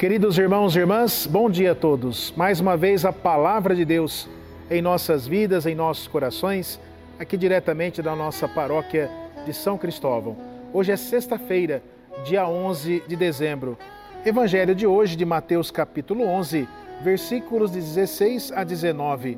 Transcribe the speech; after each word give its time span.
Queridos 0.00 0.38
irmãos 0.38 0.74
e 0.74 0.78
irmãs, 0.78 1.26
bom 1.26 1.50
dia 1.50 1.72
a 1.72 1.74
todos. 1.74 2.32
Mais 2.34 2.58
uma 2.58 2.74
vez 2.74 3.04
a 3.04 3.12
palavra 3.12 3.74
de 3.74 3.84
Deus 3.84 4.26
em 4.70 4.80
nossas 4.80 5.26
vidas, 5.26 5.66
em 5.66 5.74
nossos 5.74 6.08
corações, 6.08 6.80
aqui 7.18 7.36
diretamente 7.36 8.00
da 8.00 8.16
nossa 8.16 8.48
paróquia 8.48 9.10
de 9.44 9.52
São 9.52 9.76
Cristóvão. 9.76 10.38
Hoje 10.72 10.90
é 10.90 10.96
sexta-feira, 10.96 11.82
dia 12.24 12.48
11 12.48 13.02
de 13.06 13.14
dezembro. 13.14 13.76
Evangelho 14.24 14.74
de 14.74 14.86
hoje 14.86 15.16
de 15.16 15.26
Mateus 15.26 15.70
capítulo 15.70 16.24
11, 16.24 16.66
versículos 17.02 17.70
de 17.70 17.80
16 17.80 18.52
a 18.52 18.64
19. 18.64 19.36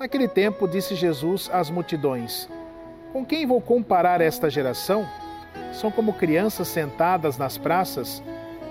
Naquele 0.00 0.28
tempo 0.28 0.66
disse 0.66 0.94
Jesus 0.94 1.50
às 1.52 1.68
multidões: 1.68 2.48
Com 3.12 3.22
quem 3.22 3.44
vou 3.44 3.60
comparar 3.60 4.22
esta 4.22 4.48
geração? 4.48 5.06
São 5.74 5.90
como 5.90 6.14
crianças 6.14 6.68
sentadas 6.68 7.36
nas 7.36 7.58
praças 7.58 8.22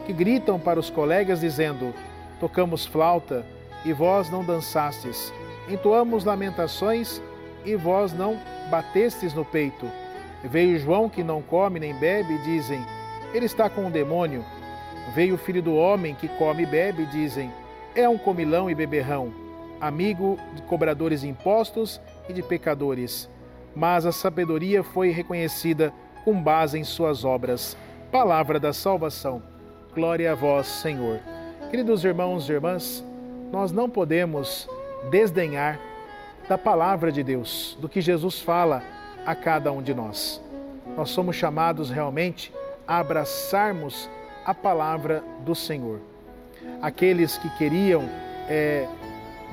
que 0.06 0.14
gritam 0.14 0.60
para 0.60 0.80
os 0.80 0.90
colegas 0.90 1.42
dizendo: 1.42 1.94
Tocamos 2.40 2.86
flauta 2.86 3.46
e 3.86 3.94
vós 3.94 4.30
não 4.30 4.44
dançastes, 4.44 5.34
entoamos 5.70 6.24
lamentações 6.24 7.22
e 7.66 7.76
vós 7.76 8.14
não 8.14 8.38
batestes 8.70 9.34
no 9.34 9.46
peito. 9.46 9.90
Veio 10.44 10.78
João 10.78 11.08
que 11.08 11.24
não 11.24 11.42
come 11.42 11.80
nem 11.80 11.94
bebe, 11.94 12.34
e 12.34 12.38
dizem: 12.40 12.82
Ele 13.34 13.46
está 13.46 13.70
com 13.70 13.86
um 13.86 13.92
demônio. 13.92 14.44
Veio 15.14 15.36
o 15.36 15.38
filho 15.38 15.62
do 15.62 15.76
homem 15.76 16.16
que 16.16 16.28
come 16.28 16.64
e 16.64 16.66
bebe, 16.66 17.04
e 17.04 17.06
dizem: 17.08 17.52
É 17.96 18.08
um 18.08 18.18
comilão 18.18 18.70
e 18.70 18.76
beberrão, 18.76 19.34
amigo 19.80 20.38
de 20.54 20.62
cobradores 20.64 21.22
de 21.22 21.30
impostos 21.30 22.02
e 22.28 22.34
de 22.34 22.44
pecadores. 22.44 23.30
Mas 23.76 24.06
a 24.06 24.12
sabedoria 24.12 24.84
foi 24.84 25.12
reconhecida 25.12 25.94
com 26.24 26.42
base 26.42 26.78
em 26.78 26.84
suas 26.84 27.24
obras. 27.24 27.78
Palavra 28.12 28.60
da 28.60 28.72
salvação. 28.74 29.53
Glória 29.96 30.32
a 30.32 30.36
vós, 30.36 30.66
Senhor. 30.66 31.20
Queridos 31.70 32.04
irmãos 32.04 32.50
e 32.50 32.52
irmãs, 32.52 33.06
nós 33.52 33.72
não 33.72 33.88
podemos 33.88 34.68
desdenhar 35.12 35.80
da 36.50 36.58
palavra 36.58 37.12
de 37.12 37.22
Deus, 37.22 37.78
do 37.80 37.88
que 37.88 38.02
Jesus 38.02 38.40
fala 38.42 38.82
a 39.24 39.36
cada 39.36 39.72
um 39.72 39.84
de 39.84 39.94
nós. 39.94 40.42
Nós 40.98 41.12
somos 41.12 41.36
chamados 41.36 41.92
realmente 41.92 42.52
a 42.88 42.98
abraçarmos 42.98 44.10
a 44.44 44.52
palavra 44.52 45.24
do 45.46 45.54
Senhor. 45.54 46.00
Aqueles 46.82 47.38
que 47.38 47.50
queriam 47.52 48.10
é, 48.50 48.88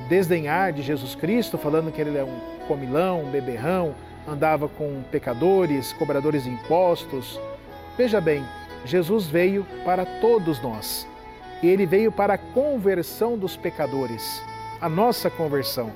desdenhar 0.08 0.72
de 0.72 0.80
Jesus 0.80 1.14
Cristo, 1.14 1.58
falando 1.58 1.92
que 1.92 2.00
ele 2.00 2.16
é 2.16 2.24
um 2.24 2.40
comilão, 2.66 3.24
um 3.24 3.30
beberrão, 3.30 3.94
andava 4.26 4.70
com 4.70 5.02
pecadores, 5.10 5.92
cobradores 5.92 6.44
de 6.44 6.50
impostos. 6.50 7.38
Veja 7.98 8.22
bem, 8.22 8.42
Jesus 8.84 9.26
veio 9.26 9.66
para 9.84 10.04
todos 10.20 10.60
nós. 10.62 11.06
E 11.62 11.68
ele 11.68 11.84
veio 11.84 12.10
para 12.10 12.34
a 12.34 12.38
conversão 12.38 13.36
dos 13.36 13.56
pecadores, 13.56 14.42
a 14.80 14.88
nossa 14.88 15.28
conversão. 15.28 15.92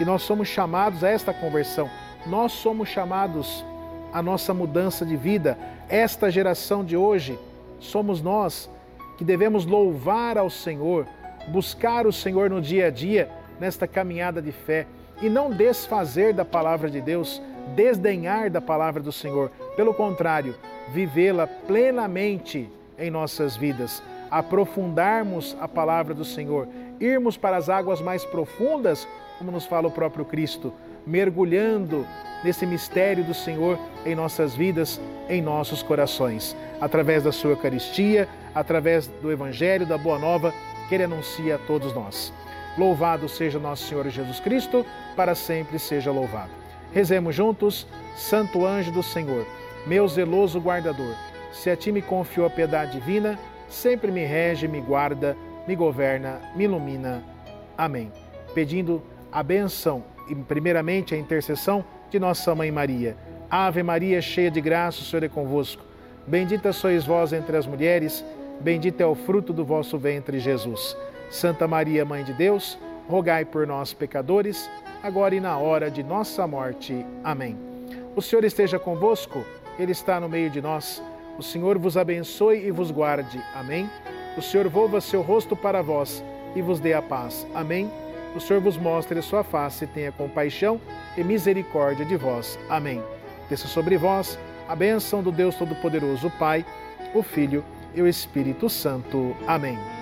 E 0.00 0.04
nós 0.04 0.22
somos 0.22 0.48
chamados 0.48 1.04
a 1.04 1.08
esta 1.08 1.32
conversão. 1.32 1.90
Nós 2.26 2.52
somos 2.52 2.88
chamados 2.88 3.64
a 4.12 4.22
nossa 4.22 4.54
mudança 4.54 5.04
de 5.04 5.16
vida. 5.16 5.58
Esta 5.88 6.30
geração 6.30 6.84
de 6.84 6.96
hoje 6.96 7.38
somos 7.78 8.22
nós 8.22 8.70
que 9.18 9.24
devemos 9.24 9.66
louvar 9.66 10.38
ao 10.38 10.48
Senhor, 10.48 11.06
buscar 11.48 12.06
o 12.06 12.12
Senhor 12.12 12.48
no 12.48 12.60
dia 12.60 12.86
a 12.86 12.90
dia, 12.90 13.30
nesta 13.58 13.86
caminhada 13.86 14.40
de 14.40 14.52
fé 14.52 14.86
e 15.20 15.28
não 15.28 15.50
desfazer 15.50 16.32
da 16.32 16.44
palavra 16.44 16.88
de 16.88 17.00
Deus, 17.00 17.42
desdenhar 17.74 18.50
da 18.50 18.60
palavra 18.60 19.02
do 19.02 19.12
Senhor. 19.12 19.50
Pelo 19.78 19.94
contrário, 19.94 20.56
vivê-la 20.88 21.46
plenamente 21.46 22.68
em 22.98 23.12
nossas 23.12 23.56
vidas, 23.56 24.02
aprofundarmos 24.28 25.56
a 25.60 25.68
palavra 25.68 26.12
do 26.12 26.24
Senhor, 26.24 26.66
irmos 26.98 27.36
para 27.36 27.56
as 27.56 27.68
águas 27.68 28.00
mais 28.00 28.24
profundas, 28.24 29.06
como 29.38 29.52
nos 29.52 29.66
fala 29.66 29.86
o 29.86 29.92
próprio 29.92 30.24
Cristo, 30.24 30.72
mergulhando 31.06 32.04
nesse 32.42 32.66
mistério 32.66 33.22
do 33.22 33.32
Senhor 33.32 33.78
em 34.04 34.16
nossas 34.16 34.52
vidas, 34.52 35.00
em 35.28 35.40
nossos 35.40 35.80
corações, 35.80 36.56
através 36.80 37.22
da 37.22 37.30
sua 37.30 37.52
Eucaristia, 37.52 38.28
através 38.52 39.06
do 39.06 39.30
Evangelho, 39.30 39.86
da 39.86 39.96
Boa 39.96 40.18
Nova 40.18 40.52
que 40.88 40.96
Ele 40.96 41.04
anuncia 41.04 41.54
a 41.54 41.58
todos 41.58 41.94
nós. 41.94 42.32
Louvado 42.76 43.28
seja 43.28 43.60
nosso 43.60 43.84
Senhor 43.84 44.08
Jesus 44.08 44.40
Cristo, 44.40 44.84
para 45.14 45.36
sempre 45.36 45.78
seja 45.78 46.10
louvado. 46.10 46.50
Rezemos 46.92 47.32
juntos, 47.32 47.86
Santo 48.16 48.66
Anjo 48.66 48.90
do 48.90 49.04
Senhor 49.04 49.46
meu 49.88 50.06
zeloso 50.06 50.60
guardador, 50.60 51.14
se 51.50 51.70
a 51.70 51.76
ti 51.76 51.90
me 51.90 52.02
confiou 52.02 52.46
a 52.46 52.50
piedade 52.50 52.92
divina, 52.92 53.38
sempre 53.70 54.12
me 54.12 54.22
rege, 54.22 54.68
me 54.68 54.82
guarda, 54.82 55.34
me 55.66 55.74
governa, 55.74 56.42
me 56.54 56.64
ilumina. 56.64 57.24
Amém. 57.76 58.12
Pedindo 58.54 59.02
a 59.32 59.42
benção 59.42 60.04
e, 60.28 60.34
primeiramente, 60.34 61.14
a 61.14 61.18
intercessão 61.18 61.82
de 62.10 62.18
nossa 62.18 62.54
Mãe 62.54 62.70
Maria. 62.70 63.16
Ave 63.50 63.82
Maria, 63.82 64.20
cheia 64.20 64.50
de 64.50 64.60
graça, 64.60 65.00
o 65.00 65.04
Senhor 65.04 65.24
é 65.24 65.28
convosco. 65.28 65.82
Bendita 66.26 66.70
sois 66.70 67.06
vós 67.06 67.32
entre 67.32 67.56
as 67.56 67.66
mulheres, 67.66 68.22
bendito 68.60 69.00
é 69.00 69.06
o 69.06 69.14
fruto 69.14 69.54
do 69.54 69.64
vosso 69.64 69.96
ventre, 69.96 70.38
Jesus. 70.38 70.94
Santa 71.30 71.66
Maria, 71.66 72.04
Mãe 72.04 72.24
de 72.24 72.34
Deus, 72.34 72.78
rogai 73.08 73.46
por 73.46 73.66
nós, 73.66 73.94
pecadores, 73.94 74.68
agora 75.02 75.34
e 75.34 75.40
na 75.40 75.56
hora 75.56 75.90
de 75.90 76.02
nossa 76.02 76.46
morte. 76.46 77.06
Amém. 77.24 77.56
O 78.14 78.20
Senhor 78.20 78.44
esteja 78.44 78.78
convosco. 78.78 79.44
Ele 79.78 79.92
está 79.92 80.18
no 80.18 80.28
meio 80.28 80.50
de 80.50 80.60
nós. 80.60 81.02
O 81.38 81.42
Senhor 81.42 81.78
vos 81.78 81.96
abençoe 81.96 82.66
e 82.66 82.70
vos 82.70 82.90
guarde. 82.90 83.40
Amém. 83.54 83.88
O 84.36 84.42
Senhor 84.42 84.68
volva 84.68 85.00
seu 85.00 85.22
rosto 85.22 85.54
para 85.54 85.82
vós 85.82 86.22
e 86.54 86.62
vos 86.62 86.80
dê 86.80 86.94
a 86.94 87.02
paz. 87.02 87.46
Amém. 87.54 87.90
O 88.34 88.40
Senhor 88.40 88.60
vos 88.60 88.76
mostre 88.76 89.18
a 89.18 89.22
sua 89.22 89.42
face 89.42 89.84
e 89.84 89.88
tenha 89.88 90.12
compaixão 90.12 90.80
e 91.16 91.24
misericórdia 91.24 92.04
de 92.04 92.16
vós. 92.16 92.58
Amém. 92.68 93.02
Desça 93.48 93.68
sobre 93.68 93.96
vós 93.96 94.38
a 94.68 94.76
bênção 94.76 95.22
do 95.22 95.32
Deus 95.32 95.54
Todo-Poderoso, 95.54 96.30
Pai, 96.38 96.64
o 97.14 97.22
Filho 97.22 97.64
e 97.94 98.02
o 98.02 98.06
Espírito 98.06 98.68
Santo. 98.68 99.34
Amém. 99.46 99.97